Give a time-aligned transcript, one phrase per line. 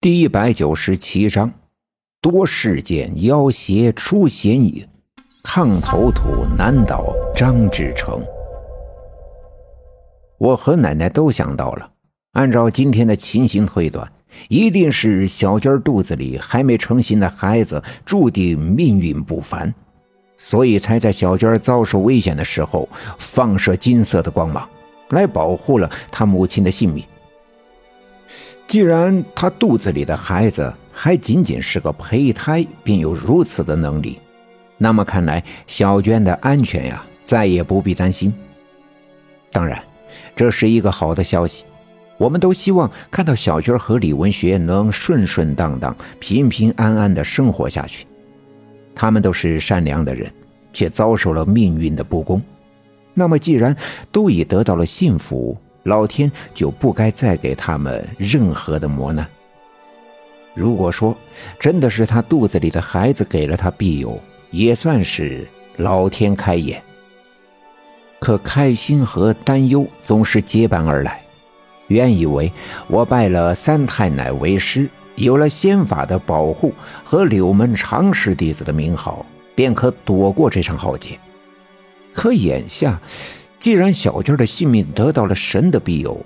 [0.00, 1.52] 第一百九十七章，
[2.20, 4.86] 多事件要挟出嫌疑，
[5.42, 8.22] 炕头土难倒张志成。
[10.38, 11.90] 我和奶奶都想到了，
[12.34, 14.08] 按照今天的情形推断，
[14.48, 19.74] 一定是小娟肚子里还没成型的孩子注定命运不凡，
[20.36, 22.88] 所以才在小娟遭受危险的时候
[23.18, 24.70] 放射金色的光芒，
[25.08, 27.04] 来保护了她母亲的性命。
[28.68, 34.18] 既然他肚子里的孩子还仅仅是个胚胎，并有如此的能力，
[34.76, 38.30] 那么看来小娟的安全呀，再也不必担心。
[39.50, 39.82] 当然，
[40.36, 41.64] 这是一个好的消息，
[42.18, 48.06] 我们都希望看到小娟和李文学能顺顺当当、平平安安的生活下去。
[48.94, 50.30] 他们都是善良的人，
[50.74, 52.42] 却遭受了命运的不公。
[53.14, 53.74] 那么，既然
[54.12, 55.56] 都已得到了幸福，
[55.88, 59.26] 老天就不该再给他们任何的磨难。
[60.54, 61.16] 如果说
[61.58, 66.82] 真的是他肚子里的孩子给了他庇佑，也算是老天开眼。
[68.18, 71.22] 可开心和担忧总是结伴而来。
[71.86, 72.52] 原以为
[72.88, 81.18] 我拜了三太奶为师，有了仙法的保护和柳门常师弟子的名号，便可躲过这场浩劫。
[82.12, 83.00] 可眼下……
[83.68, 86.18] 既然小娟的性命得到了神的庇佑，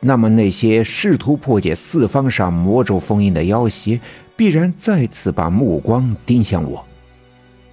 [0.00, 3.98] 那么那些试图破解四方煞魔咒封印的妖邪，
[4.36, 6.84] 必然再次把目光盯向我。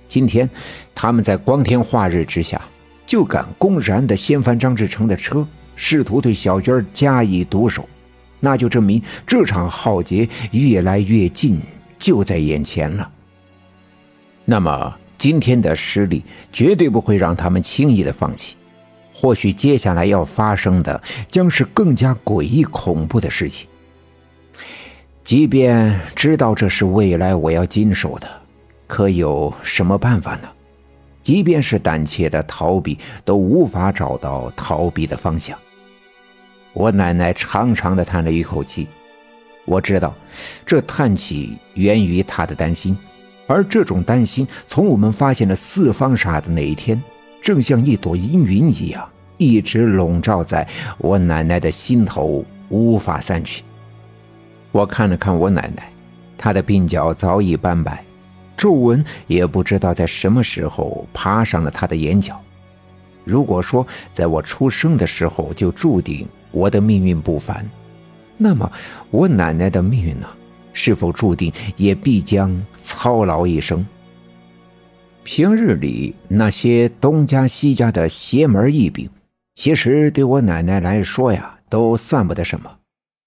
[0.08, 0.50] 今天，
[0.96, 2.62] 他们在光天化日之下，
[3.06, 7.86] 就敢公然的掀翻张志成的车，试图对小娟加以毒手，
[8.40, 11.60] 那就证明这场浩劫越来越近，
[12.00, 13.12] 就在眼前了。
[14.46, 18.56] 那么，今天的失利绝对不会让他们轻易的放弃。
[19.20, 23.68] 或许接下来要发生的将是更加诡异恐怖的事情。
[25.24, 28.30] 即便知道这是未来我要经受的，
[28.86, 30.48] 可有什么办法呢？
[31.24, 35.58] 即便是胆怯的逃避，都无法找到逃避的方向。
[36.74, 38.88] 我奶奶长长的叹了一口气，
[39.66, 40.14] 我知道，
[40.64, 42.96] 这叹气源于她的担心，
[43.48, 47.02] 而这种担心从我们发现了四方煞的那一天。
[47.40, 50.68] 正像一朵阴云一样，一直笼罩在
[50.98, 53.64] 我奶奶的心头，无法散去。
[54.72, 55.90] 我看了看我奶奶，
[56.38, 58.04] 她的鬓角早已斑白，
[58.56, 62.40] 皱纹也不知道在什么时候爬上了她的眼角。
[63.24, 67.66] 如果说在我出生的时候就注定我的命运不凡，
[68.38, 68.72] 那么
[69.12, 70.28] 我奶奶的命运呢？
[70.74, 73.84] 是否注定也必将操劳一生？
[75.24, 79.10] 平日里那些东家西家的邪门异病，
[79.58, 82.78] 其实对我奶奶来说呀，都算不得什么。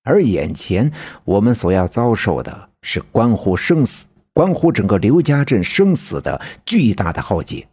[0.05, 0.93] 而眼前
[1.25, 7.67] 我们所要遭受的是关乎生死、关乎整个刘家镇生死的巨大的浩劫。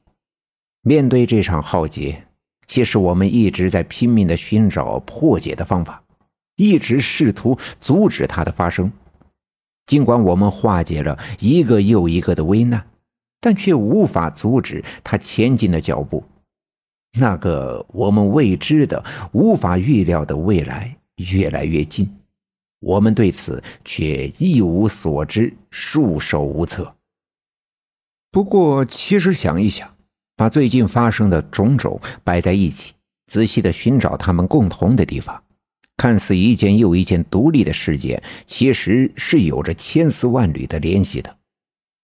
[0.81, 2.23] 面对这场浩劫，
[2.65, 6.01] 其实我们一直在拼命的寻找破解的方法，
[6.55, 8.91] 一直试图阻止它的发生。
[9.85, 12.87] 尽管我们化解了一个又一个的危难。
[13.39, 16.23] 但却无法阻止它前进的脚步。
[17.19, 22.09] 那个我们未知的、无法预料的未来越来越近，
[22.79, 26.93] 我们对此却一无所知，束手无策。
[28.31, 29.95] 不过，其实想一想，
[30.35, 32.93] 把最近发生的种种摆在一起，
[33.25, 35.41] 仔细的寻找他们共同的地方，
[35.95, 41.35] 看似一件又一件独立的事件，其实是有着千丝万缕的联系的。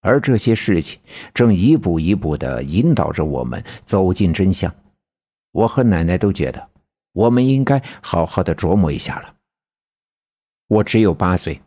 [0.00, 0.98] 而这些事情
[1.32, 4.74] 正一步一步地引导着我们走进真相。
[5.54, 6.68] 我和奶奶都觉得，
[7.12, 9.32] 我们应该好好的琢磨一下了。
[10.66, 11.60] 我只有八岁，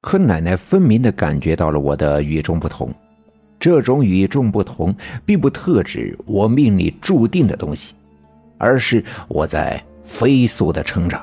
[0.00, 2.90] 可奶奶分明的感觉到了我的与众不同。
[3.58, 4.94] 这种与众不同，
[5.26, 7.94] 并不特指我命里注定的东西，
[8.56, 11.22] 而是我在飞速的成长。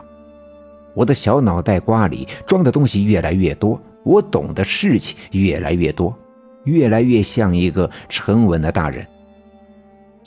[0.93, 6.15] 我的小脑袋瓜里装的东西越来越多，我懂的事情越来越多。
[6.65, 9.07] 越来越像一个沉稳的大人。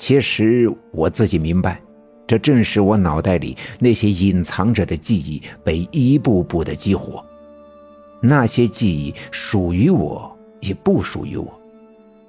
[0.01, 1.79] 其实我自己明白，
[2.27, 7.23] 这正是我脑袋里那些隐藏着的记忆被一步步的激活。
[8.23, 11.61] 那些记忆属于我，也不属于我。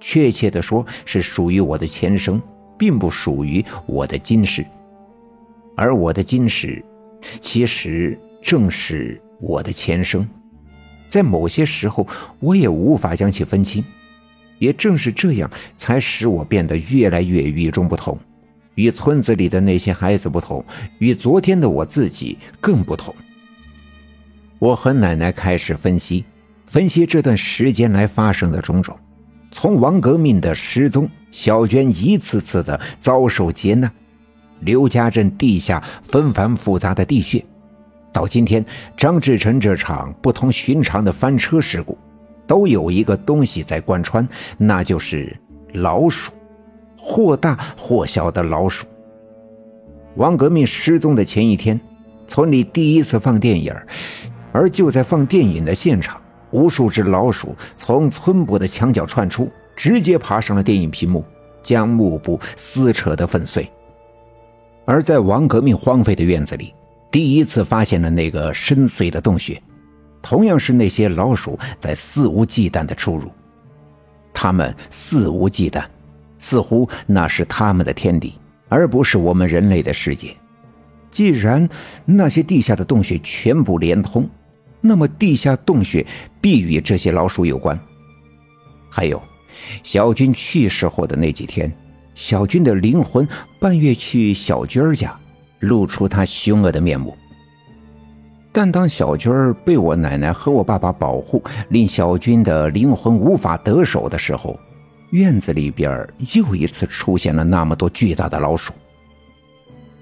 [0.02, 2.42] 确切的说，是属于我的前生，
[2.78, 4.66] 并不属于我的今世。
[5.78, 6.84] 而我的今世，
[7.40, 10.28] 其实正是我的前生。
[11.08, 12.06] 在某些时候，
[12.42, 13.82] 我也无法将其分清。
[14.62, 18.16] 也正是这样，才使我变得越来越与众不同，
[18.76, 20.64] 与村子里的那些孩子不同，
[21.00, 23.14] 与昨天的我自己更不同。
[24.60, 26.24] 我和奶奶开始分析，
[26.68, 28.96] 分析这段时间来发生的种种，
[29.52, 33.92] 从王革命的失踪，小娟一次次的遭受劫难，
[34.60, 37.44] 刘家镇地下纷繁复杂的地穴，
[38.14, 38.64] 到今天
[38.96, 41.98] 张志成这场不同寻常的翻车事故，
[42.46, 44.28] 都有一个东西在贯穿，
[44.58, 45.36] 那就是
[45.74, 46.32] 老鼠，
[46.98, 48.86] 或大或小的老鼠。
[50.16, 51.80] 王革命失踪的前一天，
[52.28, 53.74] 村里第一次放电影，
[54.52, 56.22] 而就在放电影的现场。
[56.52, 61.24] 无数只老鼠从村部的墙角窜出，直接爬上了电影屏幕，
[61.64, 63.70] 将幕布撕扯得粉碎。
[64.84, 66.74] 而在王革命荒废的院子里，
[67.10, 69.62] 第一次发现了那个深邃的洞穴，
[70.22, 73.32] 同样是那些老鼠在肆无忌惮地出入。
[74.34, 75.84] 它们肆无忌惮，
[76.40, 78.36] 似乎那是他们的天地，
[78.70, 80.36] 而不是我们人类的世界。
[81.12, 81.68] 既然
[82.06, 84.30] 那些地下的洞穴全部连通，
[84.80, 86.06] 那么，地下洞穴
[86.40, 87.80] 必与这些老鼠有关。
[88.90, 89.22] 还有，
[89.84, 91.72] 小军去世后的那几天，
[92.16, 93.28] 小军的灵魂
[93.60, 95.16] 半夜去小军家，
[95.60, 97.16] 露出他凶恶的面目。
[98.52, 104.60] 但当小军儿被我奶奶和我爸爸保护，令小军的灵魂无法得手的时候，
[105.12, 108.74] 院子里边又一次出现了那么多巨大的老鼠。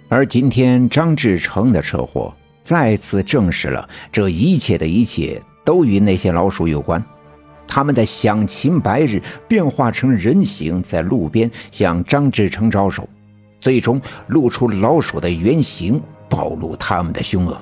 [0.07, 2.34] 而今天张志成的车祸。
[2.62, 7.04] 再次证实了这一切的一切都与那些老鼠有关。
[7.68, 13.10] 他们在响晴白日变化成人形，在路边向张志成招手，
[13.60, 16.00] 最终露出老鼠的原形，
[16.30, 17.60] 暴露他们的凶恶。